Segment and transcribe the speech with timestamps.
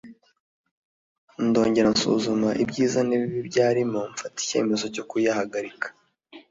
[1.47, 5.87] ndongera nsuzuma ibyiza n’ibibi biyarimo mfata icyemezo cyo kuyahagarika